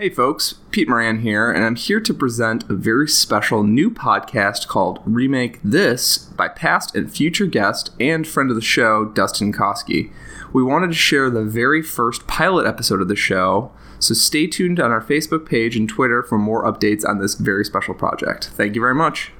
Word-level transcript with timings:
Hey 0.00 0.10
folks, 0.10 0.52
Pete 0.70 0.88
Moran 0.88 1.22
here, 1.22 1.50
and 1.50 1.64
I'm 1.64 1.74
here 1.74 1.98
to 1.98 2.14
present 2.14 2.62
a 2.70 2.74
very 2.74 3.08
special 3.08 3.64
new 3.64 3.90
podcast 3.90 4.68
called 4.68 5.00
Remake 5.04 5.58
This 5.64 6.18
by 6.18 6.46
past 6.46 6.94
and 6.94 7.12
future 7.12 7.46
guest 7.46 7.90
and 7.98 8.24
friend 8.24 8.48
of 8.48 8.54
the 8.54 8.62
show, 8.62 9.06
Dustin 9.06 9.52
Koski. 9.52 10.12
We 10.52 10.62
wanted 10.62 10.90
to 10.90 10.94
share 10.94 11.30
the 11.30 11.42
very 11.42 11.82
first 11.82 12.28
pilot 12.28 12.64
episode 12.64 13.00
of 13.00 13.08
the 13.08 13.16
show, 13.16 13.72
so 13.98 14.14
stay 14.14 14.46
tuned 14.46 14.78
on 14.78 14.92
our 14.92 15.00
Facebook 15.02 15.44
page 15.48 15.74
and 15.76 15.88
Twitter 15.88 16.22
for 16.22 16.38
more 16.38 16.62
updates 16.62 17.04
on 17.04 17.18
this 17.18 17.34
very 17.34 17.64
special 17.64 17.94
project. 17.94 18.50
Thank 18.54 18.76
you 18.76 18.80
very 18.80 18.94
much. 18.94 19.32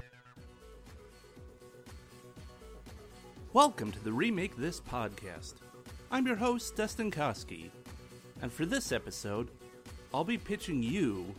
Welcome 3.52 3.92
to 3.92 4.02
the 4.02 4.12
Remake 4.12 4.56
This 4.56 4.80
podcast. 4.80 5.54
I'm 6.10 6.26
your 6.26 6.34
host, 6.34 6.74
Dustin 6.74 7.12
Koski, 7.12 7.70
and 8.42 8.52
for 8.52 8.66
this 8.66 8.90
episode, 8.90 9.50
I'll 10.12 10.24
be 10.24 10.38
pitching 10.38 10.82
you 10.82 11.34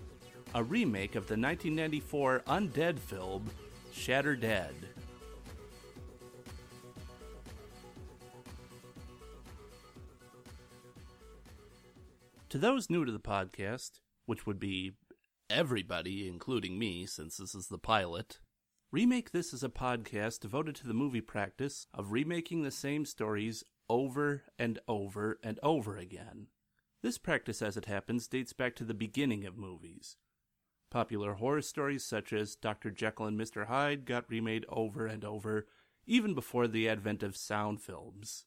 a 0.54 0.64
remake 0.64 1.16
of 1.16 1.28
the 1.28 1.36
1994 1.36 2.44
undead 2.48 3.00
film 3.00 3.50
Shatter 3.92 4.36
Dead. 4.36 4.74
To 12.50 12.58
those 12.58 12.90
new 12.90 13.06
to 13.06 13.12
the 13.12 13.20
podcast, 13.20 14.02
which 14.26 14.46
would 14.46 14.60
be 14.60 14.94
everybody, 15.50 16.28
including 16.28 16.80
me, 16.80 17.06
since 17.06 17.38
this 17.38 17.54
is 17.54 17.68
the 17.68 17.78
pilot, 17.78 18.40
Remake 18.92 19.32
This 19.32 19.54
is 19.54 19.64
a 19.64 19.70
podcast 19.70 20.40
devoted 20.40 20.76
to 20.78 20.88
the 20.88 20.96
movie 20.96 21.22
practice 21.22 21.86
of 21.94 22.12
remaking 22.12 22.64
the 22.64 22.72
same 22.72 23.06
stories 23.06 23.64
over 23.88 24.44
and 24.58 24.80
over 24.88 25.40
and 25.44 25.60
over 25.62 25.98
again. 25.98 26.48
This 27.02 27.18
practice, 27.18 27.62
as 27.62 27.78
it 27.78 27.86
happens, 27.86 28.28
dates 28.28 28.52
back 28.52 28.76
to 28.76 28.84
the 28.84 28.94
beginning 28.94 29.46
of 29.46 29.58
movies. 29.58 30.18
Popular 30.90 31.36
horror 31.36 31.62
stories 31.62 32.04
such 32.04 32.34
as 32.34 32.56
Dr. 32.56 32.92
Jekyll 32.92 33.28
and 33.28 33.40
Mr. 33.40 33.68
Hyde 33.68 34.06
got 34.06 34.30
remade 34.30 34.66
over 34.68 35.06
and 35.06 35.24
over, 35.24 35.68
even 36.06 36.34
before 36.34 36.68
the 36.68 36.90
advent 36.90 37.24
of 37.24 37.38
sound 37.38 37.80
films. 37.82 38.46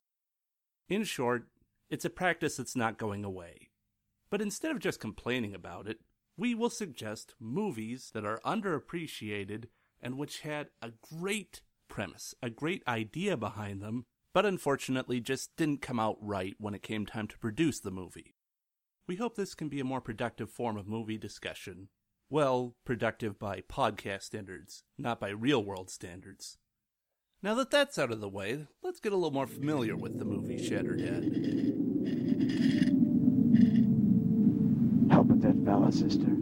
In 0.88 1.04
short, 1.04 1.48
it's 1.88 2.04
a 2.04 2.10
practice 2.10 2.56
that's 2.56 2.76
not 2.76 2.98
going 2.98 3.24
away. 3.24 3.70
But 4.28 4.42
instead 4.42 4.70
of 4.70 4.80
just 4.80 5.00
complaining 5.00 5.54
about 5.54 5.88
it, 5.88 6.00
we 6.36 6.54
will 6.54 6.70
suggest 6.70 7.34
movies 7.40 8.10
that 8.12 8.24
are 8.24 8.40
underappreciated 8.44 9.66
and 10.00 10.18
which 10.18 10.40
had 10.40 10.68
a 10.82 10.90
great 11.14 11.62
premise, 11.88 12.34
a 12.42 12.50
great 12.50 12.82
idea 12.86 13.36
behind 13.36 13.80
them, 13.80 14.04
but 14.34 14.44
unfortunately 14.44 15.20
just 15.20 15.56
didn't 15.56 15.80
come 15.80 16.00
out 16.00 16.16
right 16.20 16.54
when 16.58 16.74
it 16.74 16.82
came 16.82 17.06
time 17.06 17.28
to 17.28 17.38
produce 17.38 17.80
the 17.80 17.90
movie. 17.90 18.34
We 19.12 19.16
hope 19.16 19.36
this 19.36 19.54
can 19.54 19.68
be 19.68 19.78
a 19.78 19.84
more 19.84 20.00
productive 20.00 20.50
form 20.50 20.78
of 20.78 20.88
movie 20.88 21.18
discussion. 21.18 21.88
Well, 22.30 22.76
productive 22.86 23.38
by 23.38 23.60
podcast 23.60 24.22
standards, 24.22 24.84
not 24.96 25.20
by 25.20 25.28
real 25.28 25.62
world 25.62 25.90
standards. 25.90 26.56
Now 27.42 27.54
that 27.56 27.70
that's 27.70 27.98
out 27.98 28.10
of 28.10 28.22
the 28.22 28.28
way, 28.30 28.68
let's 28.82 29.00
get 29.00 29.12
a 29.12 29.16
little 29.16 29.30
more 29.30 29.46
familiar 29.46 29.98
with 29.98 30.18
the 30.18 30.24
movie 30.24 30.56
Shatter 30.56 30.96
Dead. 30.96 31.24
Help 35.10 35.26
with 35.26 35.42
that 35.42 35.62
fella, 35.62 35.92
sister. 35.92 36.32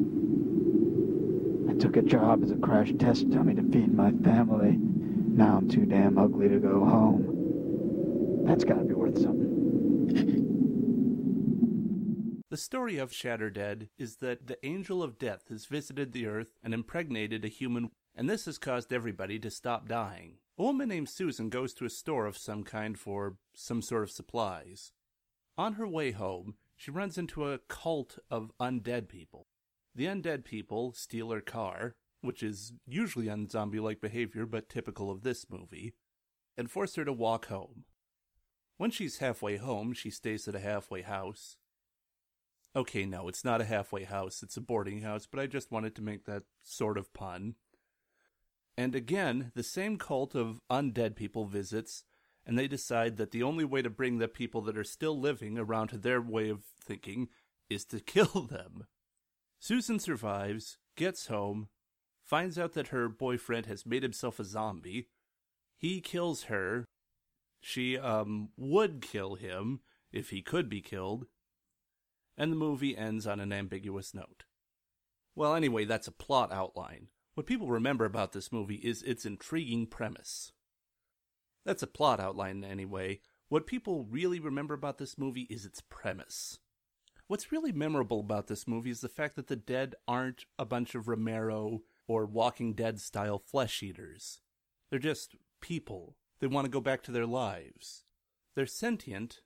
I 1.69 1.77
took 1.77 1.97
a 1.97 2.03
job 2.03 2.45
as 2.45 2.53
a 2.53 2.57
crash 2.57 2.93
test 3.01 3.31
dummy 3.31 3.57
to 3.57 3.63
feed 3.63 3.93
my 3.93 4.13
family. 4.23 4.79
Now 4.79 5.57
I'm 5.57 5.69
too 5.69 5.87
damn 5.87 6.17
ugly 6.17 6.49
to 6.49 6.61
go 6.61 6.85
home. 6.85 8.45
That's 8.47 8.63
gotta 8.63 8.85
be 8.85 8.95
worth 8.95 9.21
something. 9.21 10.50
The 12.51 12.57
story 12.57 12.99
of 12.99 13.13
Shatterdead 13.13 13.91
is 13.97 14.17
that 14.17 14.49
the 14.49 14.59
angel 14.67 15.05
of 15.05 15.21
death 15.21 15.45
has 15.51 15.67
visited 15.67 16.11
the 16.11 16.27
earth 16.27 16.59
and 16.65 16.75
impregnated 16.75 17.45
a 17.45 17.49
human, 17.49 17.93
and 18.13 18.29
this 18.29 18.47
has 18.47 18.59
caused 18.59 18.93
everybody 18.93 19.39
to 19.39 19.53
stop 19.53 19.87
dying. 19.87 20.39
A 20.59 20.65
woman 20.65 20.89
named 20.89 21.09
Susan 21.09 21.49
goes 21.49 21.73
to 21.75 21.85
a 21.85 21.91
store 21.91 22.27
of 22.27 22.37
some 22.37 22.65
kind 22.65 22.99
for 22.99 23.37
some 23.55 23.81
sort 23.81 24.03
of 24.03 24.11
supplies. 24.11 24.91
On 25.57 25.75
her 25.75 25.87
way 25.87 26.11
home, 26.11 26.57
she 26.75 26.91
runs 26.91 27.17
into 27.17 27.49
a 27.49 27.59
cult 27.59 28.19
of 28.33 28.51
undead 28.59 29.09
people. 29.09 29.47
The 29.95 30.07
undead 30.07 30.45
people 30.45 30.93
steal 30.93 31.31
her 31.31 31.41
car, 31.41 31.95
which 32.21 32.43
is 32.43 32.73
usually 32.85 33.27
unzombie 33.27 33.81
like 33.81 34.01
behavior 34.01 34.45
but 34.45 34.69
typical 34.69 35.09
of 35.09 35.23
this 35.23 35.47
movie, 35.49 35.95
and 36.57 36.69
force 36.69 36.97
her 36.97 37.05
to 37.05 37.13
walk 37.13 37.47
home. 37.47 37.85
When 38.77 38.91
she's 38.91 39.19
halfway 39.19 39.57
home, 39.57 39.93
she 39.93 40.11
stays 40.11 40.49
at 40.49 40.57
a 40.57 40.61
halfway 40.61 41.03
house. 41.03 41.57
Okay, 42.75 43.05
no, 43.05 43.27
it's 43.27 43.45
not 43.45 43.61
a 43.61 43.65
halfway 43.65 44.05
house, 44.05 44.43
it's 44.43 44.57
a 44.57 44.61
boarding 44.61 45.03
house, 45.03 45.27
but 45.27 45.41
I 45.41 45.47
just 45.47 45.73
wanted 45.73 45.97
to 45.97 46.03
make 46.03 46.25
that 46.27 46.45
sort 46.63 46.99
of 46.99 47.13
pun. 47.13 47.57
And 48.77 48.95
again, 48.95 49.51
the 49.55 49.65
same 49.65 49.99
cult 49.99 50.37
of 50.37 50.61
undead 50.71 51.17
people 51.17 51.47
visits, 51.47 52.05
and 52.47 52.57
they 52.57 52.69
decide 52.69 53.17
that 53.17 53.33
the 53.33 53.43
only 53.43 53.65
way 53.65 53.83
to 53.83 53.91
bring 53.91 54.19
the 54.19 54.29
people 54.29 54.61
that 54.63 54.79
are 54.79 54.85
still 54.85 55.19
living 55.19 55.59
around 55.59 55.89
to 55.89 55.99
their 55.99 56.21
way 56.21 56.49
of 56.49 56.63
thinking 56.81 57.29
is 57.69 57.85
to 57.87 58.01
kill 58.01 58.49
them. 58.49 58.87
Susan 59.59 59.99
survives, 59.99 60.79
gets 60.97 61.27
home, 61.27 61.69
finds 62.25 62.57
out 62.57 62.75
that 62.75 62.89
her 62.89 63.09
boyfriend 63.09 63.67
has 63.67 63.85
made 63.85 64.05
himself 64.05 64.39
a 64.39 64.45
zombie. 64.45 65.09
He 65.77 66.01
kills 66.01 66.45
her. 66.45 66.85
She, 67.61 67.99
um, 67.99 68.51
would 68.57 69.03
kill 69.03 69.35
him 69.35 69.81
if 70.13 70.31
he 70.31 70.41
could 70.41 70.69
be 70.71 70.81
killed. 70.81 71.27
And 72.41 72.51
the 72.51 72.57
movie 72.57 72.97
ends 72.97 73.27
on 73.27 73.39
an 73.39 73.53
ambiguous 73.53 74.15
note. 74.15 74.45
Well, 75.37 75.55
anyway, 75.55 75.85
that's 75.85 76.09
a 76.09 76.13
plot 76.13 76.51
outline. 76.51 77.09
What 77.35 77.45
people 77.45 77.69
remember 77.69 78.07
about 78.07 78.33
this 78.33 78.51
movie 78.51 78.77
is 78.77 79.03
its 79.03 79.27
intriguing 79.27 79.87
premise. 79.87 80.53
That's 81.67 81.83
a 81.83 81.87
plot 81.87 82.19
outline, 82.19 82.65
anyway. 82.65 83.21
What 83.51 83.67
people 83.67 84.07
really 84.09 84.41
remember 84.41 84.73
about 84.73 84.97
this 84.97 85.19
movie 85.19 85.49
is 85.51 85.67
its 85.67 85.83
premise. 85.91 86.59
What's 87.27 87.53
really 87.53 87.73
memorable 87.73 88.21
about 88.21 88.47
this 88.47 88.67
movie 88.67 88.91
is 88.91 89.03
the 89.03 89.11
fact 89.11 89.37
that 89.37 89.49
the 89.49 89.55
dead 89.57 89.95
aren't 90.09 90.47
a 90.59 90.65
bunch 90.65 90.95
of 90.95 91.09
Romero 91.09 91.83
or 92.09 92.25
Walking 92.25 92.73
Dead 92.73 93.01
style 93.01 93.39
flesh 93.39 93.83
eaters. 93.83 94.41
They're 94.89 94.99
just 94.99 95.37
people. 95.61 96.17
They 96.41 96.47
want 96.47 96.65
to 96.65 96.71
go 96.71 96.81
back 96.81 97.03
to 97.03 97.13
their 97.13 97.27
lives. 97.27 98.05
They're 98.57 98.65
sentient, 98.65 99.43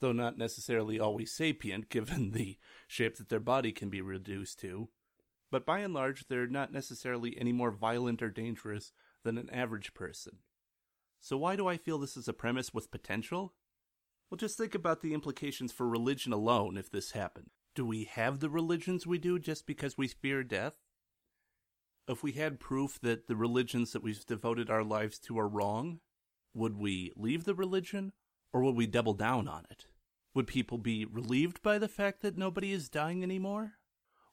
though 0.00 0.12
not 0.12 0.38
necessarily 0.38 0.98
always 0.98 1.32
sapient 1.32 1.88
given 1.88 2.32
the 2.32 2.58
shape 2.86 3.16
that 3.16 3.28
their 3.28 3.40
body 3.40 3.72
can 3.72 3.90
be 3.90 4.00
reduced 4.00 4.58
to. 4.60 4.88
But 5.50 5.66
by 5.66 5.80
and 5.80 5.92
large, 5.92 6.28
they're 6.28 6.46
not 6.46 6.72
necessarily 6.72 7.36
any 7.38 7.52
more 7.52 7.70
violent 7.70 8.22
or 8.22 8.30
dangerous 8.30 8.92
than 9.24 9.36
an 9.36 9.50
average 9.50 9.94
person. 9.94 10.38
So, 11.20 11.36
why 11.36 11.56
do 11.56 11.66
I 11.66 11.76
feel 11.76 11.98
this 11.98 12.16
is 12.16 12.28
a 12.28 12.32
premise 12.32 12.72
with 12.72 12.90
potential? 12.90 13.54
Well, 14.30 14.38
just 14.38 14.56
think 14.56 14.74
about 14.74 15.02
the 15.02 15.12
implications 15.12 15.72
for 15.72 15.88
religion 15.88 16.32
alone 16.32 16.76
if 16.76 16.90
this 16.90 17.12
happened. 17.12 17.50
Do 17.74 17.84
we 17.84 18.04
have 18.04 18.40
the 18.40 18.48
religions 18.48 19.06
we 19.06 19.18
do 19.18 19.38
just 19.38 19.66
because 19.66 19.98
we 19.98 20.08
fear 20.08 20.42
death? 20.42 20.74
If 22.08 22.22
we 22.22 22.32
had 22.32 22.60
proof 22.60 22.98
that 23.02 23.26
the 23.26 23.36
religions 23.36 23.92
that 23.92 24.02
we've 24.02 24.24
devoted 24.24 24.70
our 24.70 24.84
lives 24.84 25.18
to 25.20 25.38
are 25.38 25.48
wrong, 25.48 26.00
would 26.54 26.76
we 26.76 27.12
leave 27.16 27.44
the 27.44 27.54
religion 27.54 28.12
or 28.52 28.62
would 28.62 28.76
we 28.76 28.86
double 28.86 29.14
down 29.14 29.46
on 29.46 29.66
it? 29.70 29.86
Would 30.34 30.46
people 30.46 30.78
be 30.78 31.04
relieved 31.04 31.60
by 31.62 31.78
the 31.78 31.88
fact 31.88 32.22
that 32.22 32.38
nobody 32.38 32.72
is 32.72 32.88
dying 32.88 33.22
anymore? 33.22 33.74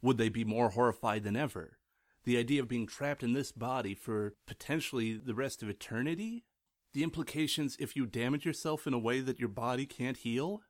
Would 0.02 0.18
they 0.18 0.30
be 0.30 0.46
more 0.46 0.70
horrified 0.70 1.24
than 1.24 1.36
ever? 1.36 1.80
The 2.24 2.38
idea 2.38 2.62
of 2.62 2.68
being 2.68 2.86
trapped 2.86 3.24
in 3.24 3.34
this 3.34 3.52
body 3.52 3.96
for 3.96 4.36
potentially 4.46 5.18
the 5.18 5.34
rest 5.34 5.64
of 5.64 5.70
eternity? 5.70 6.46
The 6.94 7.04
implications 7.04 7.78
if 7.80 7.96
you 7.96 8.06
damage 8.06 8.46
yourself 8.46 8.86
in 8.86 8.94
a 8.94 9.00
way 9.00 9.22
that 9.22 9.40
your 9.40 9.50
body 9.50 9.86
can't 9.86 10.18
heal? 10.18 10.62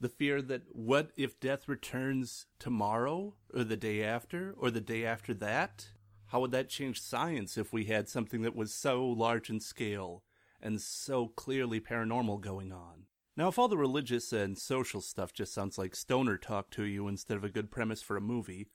The 0.00 0.08
fear 0.08 0.42
that 0.42 0.62
what 0.72 1.12
if 1.16 1.38
death 1.38 1.68
returns 1.68 2.46
tomorrow, 2.58 3.36
or 3.54 3.62
the 3.62 3.76
day 3.76 4.02
after, 4.02 4.54
or 4.58 4.72
the 4.72 4.80
day 4.80 5.04
after 5.04 5.32
that? 5.34 5.86
How 6.26 6.40
would 6.40 6.50
that 6.50 6.68
change 6.68 7.00
science 7.00 7.56
if 7.56 7.72
we 7.72 7.84
had 7.84 8.08
something 8.08 8.42
that 8.42 8.56
was 8.56 8.74
so 8.74 9.06
large 9.06 9.50
in 9.50 9.60
scale 9.60 10.24
and 10.60 10.80
so 10.80 11.28
clearly 11.28 11.78
paranormal 11.80 12.40
going 12.40 12.72
on? 12.72 13.04
Now, 13.34 13.48
if 13.48 13.58
all 13.58 13.68
the 13.68 13.78
religious 13.78 14.30
and 14.32 14.58
social 14.58 15.00
stuff 15.00 15.32
just 15.32 15.54
sounds 15.54 15.78
like 15.78 15.96
stoner 15.96 16.36
talk 16.36 16.70
to 16.72 16.84
you 16.84 17.08
instead 17.08 17.38
of 17.38 17.44
a 17.44 17.48
good 17.48 17.70
premise 17.70 18.02
for 18.02 18.16
a 18.16 18.20
movie, 18.20 18.66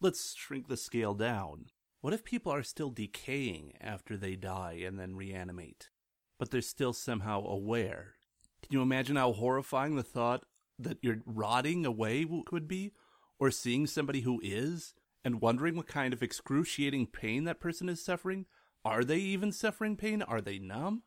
let's 0.00 0.34
shrink 0.34 0.66
the 0.66 0.76
scale 0.76 1.14
down. 1.14 1.66
What 2.00 2.12
if 2.12 2.24
people 2.24 2.52
are 2.52 2.64
still 2.64 2.90
decaying 2.90 3.74
after 3.80 4.16
they 4.16 4.34
die 4.34 4.82
and 4.84 4.98
then 4.98 5.14
reanimate, 5.14 5.90
but 6.36 6.50
they're 6.50 6.60
still 6.60 6.92
somehow 6.92 7.44
aware? 7.46 8.16
Can 8.62 8.72
you 8.72 8.82
imagine 8.82 9.14
how 9.14 9.32
horrifying 9.32 9.94
the 9.94 10.02
thought 10.02 10.44
that 10.80 10.98
you're 11.00 11.22
rotting 11.24 11.86
away 11.86 12.24
would 12.24 12.66
be? 12.66 12.92
Or 13.38 13.52
seeing 13.52 13.86
somebody 13.86 14.22
who 14.22 14.40
is 14.42 14.94
and 15.24 15.40
wondering 15.40 15.76
what 15.76 15.86
kind 15.86 16.12
of 16.12 16.22
excruciating 16.22 17.06
pain 17.06 17.44
that 17.44 17.60
person 17.60 17.88
is 17.88 18.04
suffering? 18.04 18.46
Are 18.84 19.04
they 19.04 19.18
even 19.18 19.52
suffering 19.52 19.96
pain? 19.96 20.22
Are 20.22 20.40
they 20.40 20.58
numb? 20.58 21.02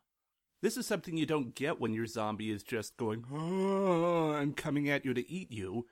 This 0.62 0.76
is 0.76 0.86
something 0.86 1.16
you 1.16 1.26
don't 1.26 1.54
get 1.54 1.80
when 1.80 1.92
your 1.92 2.06
zombie 2.06 2.50
is 2.50 2.62
just 2.62 2.96
going, 2.96 3.24
ah, 3.32 4.36
I'm 4.36 4.52
coming 4.52 4.88
at 4.88 5.04
you 5.04 5.14
to 5.14 5.30
eat 5.30 5.52
you. 5.52 5.86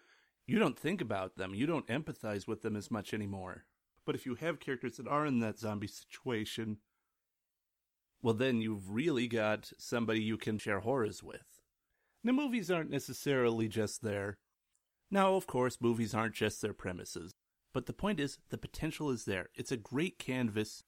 You 0.47 0.59
don't 0.59 0.79
think 0.79 1.01
about 1.01 1.37
them, 1.37 1.55
you 1.55 1.67
don't 1.67 1.87
empathize 1.87 2.47
with 2.47 2.63
them 2.63 2.77
as 2.77 2.91
much 2.91 3.15
anymore. 3.15 3.65
But 4.05 4.15
if 4.15 4.27
you 4.27 4.35
have 4.37 4.61
characters 4.61 4.97
that 4.97 5.09
are 5.09 5.25
in 5.27 5.41
that 5.41 5.59
zombie 5.59 5.87
situation, 5.87 6.79
well, 8.23 8.35
then 8.35 8.61
you've 8.61 8.91
really 8.91 9.27
got 9.27 9.71
somebody 9.79 10.23
you 10.23 10.37
can 10.37 10.59
share 10.59 10.81
horrors 10.81 11.23
with. 11.23 11.61
Now, 12.23 12.33
movies 12.33 12.71
aren't 12.71 12.91
necessarily 12.91 13.69
just 13.69 14.03
there. 14.03 14.39
Now, 15.11 15.35
of 15.35 15.47
course, 15.47 15.79
movies 15.81 16.15
aren't 16.15 16.35
just 16.35 16.63
their 16.63 16.73
premises. 16.73 17.35
But 17.75 17.87
the 17.87 17.93
point 17.93 18.21
is, 18.21 18.39
the 18.49 18.57
potential 18.57 19.11
is 19.11 19.27
there. 19.27 19.51
It's 19.55 19.73
a 19.73 19.77
great 19.77 20.19
canvas. 20.19 20.85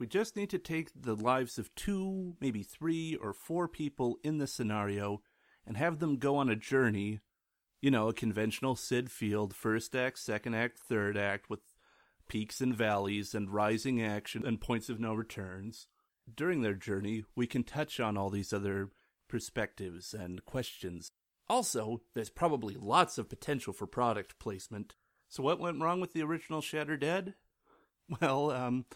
We 0.00 0.06
just 0.06 0.34
need 0.34 0.48
to 0.48 0.58
take 0.58 0.90
the 0.98 1.14
lives 1.14 1.58
of 1.58 1.74
two, 1.74 2.34
maybe 2.40 2.62
three 2.62 3.16
or 3.16 3.34
four 3.34 3.68
people 3.68 4.18
in 4.24 4.38
the 4.38 4.46
scenario 4.46 5.20
and 5.66 5.76
have 5.76 5.98
them 5.98 6.16
go 6.16 6.36
on 6.36 6.48
a 6.48 6.56
journey. 6.56 7.20
You 7.82 7.90
know, 7.90 8.08
a 8.08 8.14
conventional 8.14 8.76
Syd 8.76 9.10
Field, 9.10 9.54
first 9.54 9.94
act, 9.94 10.18
second 10.18 10.54
act, 10.54 10.78
third 10.78 11.18
act, 11.18 11.50
with 11.50 11.60
peaks 12.28 12.62
and 12.62 12.74
valleys 12.74 13.34
and 13.34 13.52
rising 13.52 14.02
action 14.02 14.46
and 14.46 14.58
points 14.58 14.88
of 14.88 15.00
no 15.00 15.12
returns. 15.12 15.86
During 16.34 16.62
their 16.62 16.74
journey, 16.74 17.24
we 17.36 17.46
can 17.46 17.62
touch 17.62 18.00
on 18.00 18.16
all 18.16 18.30
these 18.30 18.54
other 18.54 18.88
perspectives 19.28 20.14
and 20.14 20.42
questions. 20.46 21.10
Also, 21.46 22.00
there's 22.14 22.30
probably 22.30 22.74
lots 22.74 23.18
of 23.18 23.28
potential 23.28 23.74
for 23.74 23.86
product 23.86 24.38
placement. 24.38 24.94
So, 25.28 25.42
what 25.42 25.60
went 25.60 25.82
wrong 25.82 26.00
with 26.00 26.14
the 26.14 26.22
original 26.22 26.62
Shatter 26.62 26.96
Dead? 26.96 27.34
Well, 28.20 28.50
um, 28.50 28.86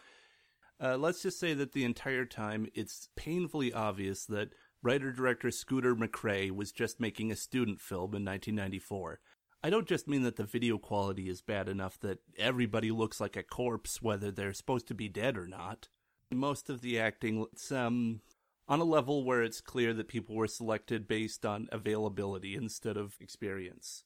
uh, 0.84 0.98
let's 0.98 1.22
just 1.22 1.40
say 1.40 1.54
that 1.54 1.72
the 1.72 1.84
entire 1.84 2.26
time 2.26 2.66
it's 2.74 3.08
painfully 3.16 3.72
obvious 3.72 4.26
that 4.26 4.50
writer 4.82 5.10
director 5.12 5.50
Scooter 5.50 5.96
McCrae 5.96 6.50
was 6.50 6.72
just 6.72 7.00
making 7.00 7.32
a 7.32 7.36
student 7.36 7.80
film 7.80 8.14
in 8.14 8.24
1994. 8.24 9.18
I 9.62 9.70
don't 9.70 9.88
just 9.88 10.06
mean 10.06 10.24
that 10.24 10.36
the 10.36 10.44
video 10.44 10.76
quality 10.76 11.30
is 11.30 11.40
bad 11.40 11.70
enough 11.70 11.98
that 12.00 12.18
everybody 12.36 12.90
looks 12.90 13.18
like 13.18 13.34
a 13.34 13.42
corpse 13.42 14.02
whether 14.02 14.30
they're 14.30 14.52
supposed 14.52 14.86
to 14.88 14.94
be 14.94 15.08
dead 15.08 15.38
or 15.38 15.46
not. 15.46 15.88
Most 16.30 16.68
of 16.68 16.82
the 16.82 16.98
acting, 16.98 17.46
it's, 17.50 17.72
um, 17.72 18.20
on 18.68 18.80
a 18.80 18.84
level 18.84 19.24
where 19.24 19.42
it's 19.42 19.62
clear 19.62 19.94
that 19.94 20.08
people 20.08 20.34
were 20.34 20.46
selected 20.46 21.08
based 21.08 21.46
on 21.46 21.68
availability 21.72 22.54
instead 22.54 22.98
of 22.98 23.16
experience. 23.20 24.04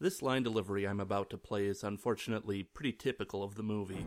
This 0.00 0.22
line 0.22 0.44
delivery 0.44 0.86
I'm 0.86 1.00
about 1.00 1.28
to 1.30 1.36
play 1.36 1.66
is 1.66 1.82
unfortunately 1.82 2.62
pretty 2.62 2.92
typical 2.92 3.42
of 3.42 3.56
the 3.56 3.64
movie. 3.64 4.06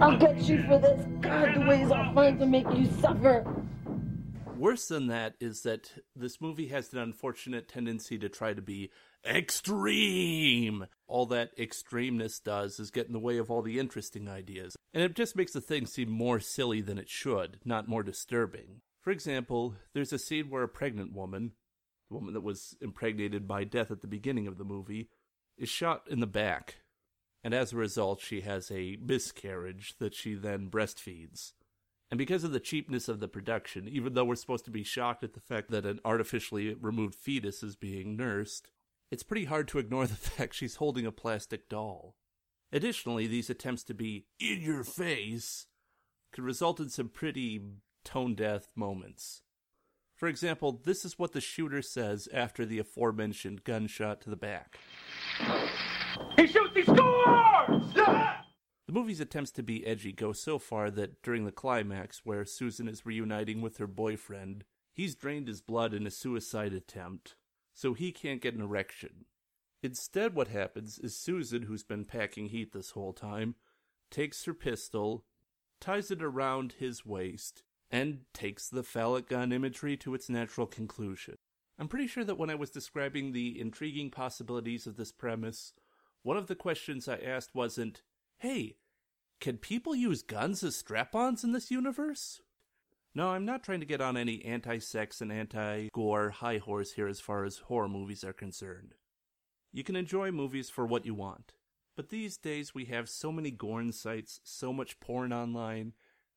I'll 0.00 0.16
get 0.16 0.38
you 0.42 0.62
for 0.62 0.78
this. 0.78 1.04
God, 1.20 1.54
the 1.56 1.66
ways 1.66 1.90
I'll 1.90 2.14
find 2.14 2.38
to 2.38 2.46
make 2.46 2.70
you 2.72 2.86
suffer. 3.00 3.44
Worse 4.56 4.86
than 4.86 5.08
that 5.08 5.34
is 5.40 5.62
that 5.62 5.90
this 6.14 6.40
movie 6.40 6.68
has 6.68 6.92
an 6.92 7.00
unfortunate 7.00 7.68
tendency 7.68 8.16
to 8.18 8.28
try 8.28 8.54
to 8.54 8.62
be 8.62 8.92
extreme. 9.28 10.86
All 11.08 11.26
that 11.26 11.58
extremeness 11.58 12.40
does 12.40 12.78
is 12.78 12.92
get 12.92 13.08
in 13.08 13.12
the 13.12 13.18
way 13.18 13.38
of 13.38 13.50
all 13.50 13.60
the 13.60 13.80
interesting 13.80 14.28
ideas, 14.28 14.76
and 14.94 15.02
it 15.02 15.16
just 15.16 15.34
makes 15.34 15.52
the 15.52 15.60
thing 15.60 15.84
seem 15.84 16.10
more 16.10 16.38
silly 16.38 16.80
than 16.80 16.96
it 16.96 17.08
should, 17.08 17.58
not 17.64 17.88
more 17.88 18.04
disturbing. 18.04 18.82
For 19.00 19.10
example, 19.10 19.74
there's 19.94 20.12
a 20.12 20.18
scene 20.18 20.48
where 20.48 20.62
a 20.62 20.68
pregnant 20.68 21.12
woman, 21.12 21.52
the 22.08 22.14
woman 22.14 22.34
that 22.34 22.42
was 22.42 22.76
impregnated 22.80 23.46
by 23.46 23.64
death 23.64 23.90
at 23.90 24.00
the 24.00 24.06
beginning 24.06 24.46
of 24.46 24.58
the 24.58 24.64
movie, 24.64 25.08
is 25.58 25.68
shot 25.68 26.02
in 26.08 26.20
the 26.20 26.26
back, 26.26 26.76
and 27.42 27.54
as 27.54 27.72
a 27.72 27.76
result, 27.76 28.20
she 28.20 28.42
has 28.42 28.70
a 28.70 28.98
miscarriage 29.00 29.94
that 29.98 30.14
she 30.14 30.34
then 30.34 30.68
breastfeeds. 30.68 31.52
And 32.10 32.18
because 32.18 32.44
of 32.44 32.52
the 32.52 32.60
cheapness 32.60 33.08
of 33.08 33.20
the 33.20 33.28
production, 33.28 33.88
even 33.88 34.14
though 34.14 34.24
we're 34.24 34.36
supposed 34.36 34.64
to 34.66 34.70
be 34.70 34.84
shocked 34.84 35.24
at 35.24 35.34
the 35.34 35.40
fact 35.40 35.70
that 35.70 35.86
an 35.86 36.00
artificially 36.04 36.74
removed 36.74 37.14
fetus 37.14 37.62
is 37.62 37.74
being 37.74 38.16
nursed, 38.16 38.68
it's 39.10 39.22
pretty 39.22 39.46
hard 39.46 39.68
to 39.68 39.78
ignore 39.78 40.06
the 40.08 40.14
fact 40.14 40.54
she's 40.54 40.76
holding 40.76 41.06
a 41.06 41.12
plastic 41.12 41.68
doll. 41.68 42.14
Additionally, 42.72 43.26
these 43.26 43.50
attempts 43.50 43.84
to 43.84 43.94
be 43.94 44.26
in 44.38 44.60
your 44.60 44.84
face 44.84 45.66
could 46.32 46.44
result 46.44 46.80
in 46.80 46.88
some 46.88 47.08
pretty 47.08 47.60
tone 48.04 48.34
deaf 48.34 48.68
moments. 48.74 49.42
For 50.16 50.28
example, 50.28 50.80
this 50.82 51.04
is 51.04 51.18
what 51.18 51.32
the 51.32 51.42
shooter 51.42 51.82
says 51.82 52.26
after 52.32 52.64
the 52.64 52.78
aforementioned 52.78 53.64
gunshot 53.64 54.22
to 54.22 54.30
the 54.30 54.36
back. 54.36 54.78
He 56.36 56.46
shoots, 56.46 56.74
he 56.74 56.82
scores! 56.82 57.84
Yeah! 57.94 58.38
The 58.86 58.92
movie's 58.92 59.20
attempts 59.20 59.50
to 59.52 59.62
be 59.62 59.86
edgy 59.86 60.12
go 60.12 60.32
so 60.32 60.58
far 60.58 60.90
that 60.92 61.22
during 61.22 61.44
the 61.44 61.52
climax, 61.52 62.22
where 62.24 62.46
Susan 62.46 62.88
is 62.88 63.04
reuniting 63.04 63.60
with 63.60 63.76
her 63.76 63.86
boyfriend, 63.86 64.64
he's 64.94 65.14
drained 65.14 65.48
his 65.48 65.60
blood 65.60 65.92
in 65.92 66.06
a 66.06 66.10
suicide 66.10 66.72
attempt, 66.72 67.34
so 67.74 67.92
he 67.92 68.10
can't 68.10 68.40
get 68.40 68.54
an 68.54 68.62
erection. 68.62 69.26
Instead, 69.82 70.34
what 70.34 70.48
happens 70.48 70.98
is 70.98 71.14
Susan, 71.14 71.62
who's 71.62 71.84
been 71.84 72.06
packing 72.06 72.46
heat 72.46 72.72
this 72.72 72.92
whole 72.92 73.12
time, 73.12 73.56
takes 74.10 74.44
her 74.46 74.54
pistol, 74.54 75.26
ties 75.78 76.10
it 76.10 76.22
around 76.22 76.76
his 76.78 77.04
waist, 77.04 77.64
and 77.90 78.20
takes 78.34 78.68
the 78.68 78.82
phallic 78.82 79.28
gun 79.28 79.52
imagery 79.52 79.96
to 79.98 80.14
its 80.14 80.28
natural 80.28 80.66
conclusion. 80.66 81.36
I'm 81.78 81.88
pretty 81.88 82.06
sure 82.06 82.24
that 82.24 82.38
when 82.38 82.50
I 82.50 82.54
was 82.54 82.70
describing 82.70 83.32
the 83.32 83.60
intriguing 83.60 84.10
possibilities 84.10 84.86
of 84.86 84.96
this 84.96 85.12
premise, 85.12 85.72
one 86.22 86.36
of 86.36 86.46
the 86.46 86.56
questions 86.56 87.08
I 87.08 87.16
asked 87.16 87.54
wasn't, 87.54 88.02
hey, 88.38 88.76
can 89.40 89.58
people 89.58 89.94
use 89.94 90.22
guns 90.22 90.62
as 90.62 90.76
strap 90.76 91.14
ons 91.14 91.44
in 91.44 91.52
this 91.52 91.70
universe? 91.70 92.40
No, 93.14 93.28
I'm 93.30 93.44
not 93.44 93.62
trying 93.62 93.80
to 93.80 93.86
get 93.86 94.00
on 94.00 94.16
any 94.16 94.44
anti 94.44 94.78
sex 94.78 95.20
and 95.20 95.32
anti 95.32 95.88
gore 95.92 96.30
high 96.30 96.58
horse 96.58 96.92
here 96.92 97.06
as 97.06 97.20
far 97.20 97.44
as 97.44 97.58
horror 97.58 97.88
movies 97.88 98.24
are 98.24 98.32
concerned. 98.32 98.94
You 99.72 99.84
can 99.84 99.96
enjoy 99.96 100.30
movies 100.30 100.70
for 100.70 100.86
what 100.86 101.06
you 101.06 101.14
want, 101.14 101.52
but 101.96 102.08
these 102.08 102.36
days 102.36 102.74
we 102.74 102.86
have 102.86 103.08
so 103.08 103.30
many 103.30 103.50
gorn 103.50 103.92
sites, 103.92 104.40
so 104.42 104.72
much 104.72 105.00
porn 105.00 105.32
online, 105.32 105.92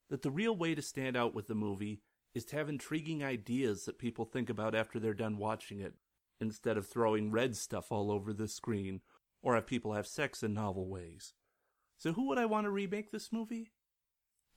that 0.09 0.21
the 0.21 0.31
real 0.31 0.55
way 0.55 0.75
to 0.75 0.81
stand 0.81 1.15
out 1.15 1.33
with 1.33 1.47
the 1.47 1.55
movie 1.55 2.01
is 2.33 2.45
to 2.45 2.55
have 2.55 2.69
intriguing 2.69 3.23
ideas 3.23 3.85
that 3.85 3.99
people 3.99 4.25
think 4.25 4.49
about 4.49 4.75
after 4.75 4.99
they're 4.99 5.13
done 5.13 5.37
watching 5.37 5.79
it, 5.79 5.93
instead 6.39 6.77
of 6.77 6.87
throwing 6.87 7.31
red 7.31 7.55
stuff 7.55 7.91
all 7.91 8.11
over 8.11 8.33
the 8.33 8.47
screen, 8.47 9.01
or 9.41 9.55
have 9.55 9.67
people 9.67 9.93
have 9.93 10.07
sex 10.07 10.43
in 10.43 10.53
novel 10.53 10.87
ways. 10.87 11.33
So 11.97 12.13
who 12.13 12.27
would 12.27 12.37
I 12.37 12.45
want 12.45 12.65
to 12.65 12.71
remake 12.71 13.11
this 13.11 13.31
movie? 13.31 13.71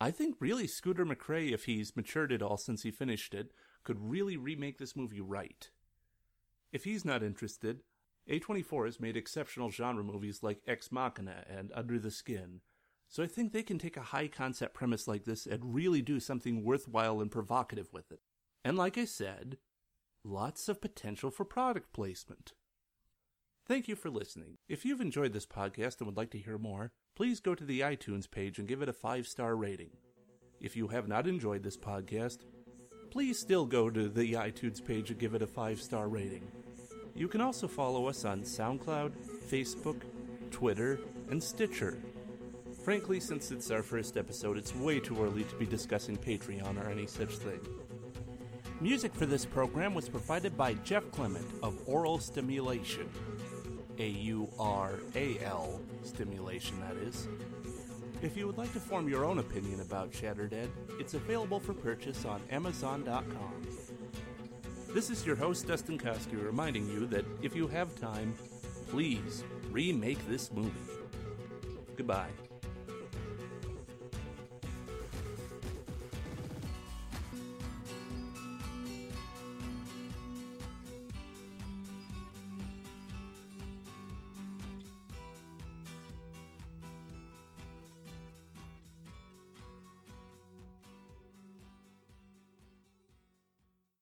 I 0.01 0.11
think 0.11 0.37
really 0.41 0.67
Scooter 0.67 1.07
McCrae, 1.07 1.53
if 1.53 1.65
he's 1.65 1.97
matured 1.97 2.33
at 2.33 2.43
all 2.43 2.57
since 2.57 2.83
he 2.83 2.91
finished 2.91 3.35
it, 3.35 3.53
could 3.85 3.99
really 4.01 4.37
remake 4.37 4.79
this 4.79 4.97
movie 4.97 5.21
right. 5.21 5.71
If 6.73 6.85
he's 6.85 7.05
not 7.05 7.23
interested, 7.23 7.83
A24 8.29 8.87
has 8.87 9.01
made 9.01 9.17
exceptional 9.17 9.71
genre 9.71 10.03
movies 10.03 10.43
like 10.43 10.63
Ex 10.67 10.91
Machina 10.91 11.45
and 11.49 11.71
Under 11.75 11.99
the 11.99 12.11
Skin, 12.11 12.61
so 13.13 13.23
I 13.23 13.27
think 13.27 13.53
they 13.53 13.63
can 13.63 13.79
take 13.79 13.99
a 13.99 14.03
high 14.03 14.27
concept 14.27 14.73
premise 14.73 15.07
like 15.07 15.27
this 15.27 15.45
and 15.47 15.75
really 15.75 16.01
do 16.01 16.19
something 16.19 16.65
worthwhile 16.65 17.21
and 17.21 17.31
provocative 17.31 17.93
with 17.93 18.11
it. 18.11 18.21
And 18.65 18.79
like 18.79 18.97
I 18.97 19.05
said, 19.05 19.59
lots 20.25 20.67
of 20.67 20.81
potential 20.81 21.31
for 21.31 21.45
product 21.45 21.93
placement. 21.93 22.55
Thank 23.69 23.87
you 23.87 23.97
for 23.97 24.09
listening. 24.09 24.57
If 24.67 24.87
you've 24.87 25.03
enjoyed 25.03 25.35
this 25.35 25.45
podcast 25.45 25.99
and 25.99 26.07
would 26.07 26.17
like 26.17 26.31
to 26.31 26.39
hear 26.39 26.57
more, 26.57 26.93
please 27.15 27.39
go 27.39 27.55
to 27.55 27.65
the 27.65 27.81
iTunes 27.81 28.31
page 28.31 28.59
and 28.59 28.67
give 28.67 28.81
it 28.81 28.89
a 28.89 28.95
five 28.95 29.29
star 29.29 29.57
rating. 29.57 29.91
If 30.59 30.75
you 30.75 30.89
have 30.89 31.07
not 31.07 31.27
enjoyed 31.27 31.63
this 31.63 31.77
podcast, 31.77 32.39
please 33.11 33.39
still 33.39 33.67
go 33.67 33.91
to 33.91 34.09
the 34.09 34.33
iTunes 34.33 34.83
page 34.83 35.11
and 35.11 35.21
give 35.21 35.35
it 35.35 35.43
a 35.43 35.47
five 35.47 35.83
star 35.83 36.09
rating. 36.09 36.51
You 37.15 37.29
can 37.29 37.43
also 37.43 37.69
follow 37.69 38.07
us 38.07 38.25
on 38.25 38.41
SoundCloud, 38.41 39.13
Facebook, 39.51 40.01
Twitter, 40.51 40.99
and 41.29 41.43
Stitcher. 41.43 41.99
Frankly, 42.83 43.21
since 43.21 43.53
it's 43.53 43.71
our 43.71 43.83
first 43.83 44.17
episode, 44.17 44.59
it's 44.59 44.75
way 44.75 44.99
too 44.99 45.23
early 45.23 45.45
to 45.45 45.55
be 45.55 45.67
discussing 45.67 46.17
Patreon 46.17 46.85
or 46.85 46.91
any 46.91 47.07
such 47.07 47.37
thing. 47.37 47.61
Music 48.81 49.15
for 49.15 49.25
this 49.25 49.45
program 49.45 49.95
was 49.95 50.09
provided 50.09 50.57
by 50.57 50.75
Jeff 50.75 51.09
Clement 51.13 51.47
of 51.63 51.79
Aural 51.87 52.19
Stimulation. 52.21 53.09
A 53.99 54.09
U 54.09 54.49
R 54.59 54.99
A 55.15 55.39
L 55.45 55.81
stimulation, 56.03 56.81
that 56.81 56.97
is. 56.97 57.29
If 58.21 58.37
you 58.37 58.49
would 58.49 58.59
like 58.59 58.73
to 58.73 58.81
form 58.81 59.09
your 59.09 59.25
own 59.25 59.39
opinion 59.39 59.81
about 59.81 60.11
Shatterdead, 60.11 60.69
it's 60.99 61.15
available 61.15 61.61
for 61.61 61.75
purchase 61.75 62.25
on 62.25 62.41
Amazon.com. 62.51 63.69
This 64.89 65.09
is 65.09 65.25
your 65.25 65.37
host, 65.37 65.69
Dustin 65.69 65.99
Koski, 65.99 66.45
reminding 66.45 66.89
you 66.89 67.07
that 67.07 67.25
if 67.43 67.55
you 67.55 67.69
have 67.69 67.95
time, 68.01 68.35
please 68.89 69.45
remake 69.71 70.27
this 70.29 70.51
movie. 70.51 70.71
Goodbye. 71.97 72.31